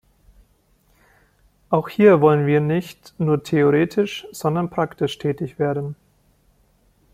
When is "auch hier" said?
1.69-2.21